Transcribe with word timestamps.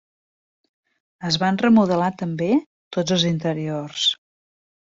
Es 1.29 1.37
van 1.43 1.59
remodelar 1.63 2.09
també 2.23 2.49
tots 2.97 3.17
els 3.19 3.27
interiors. 3.35 4.09